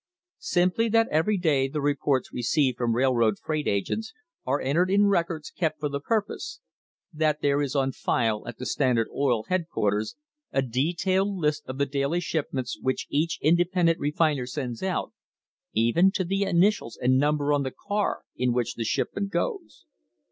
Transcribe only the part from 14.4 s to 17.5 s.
sends out, even to the initials and num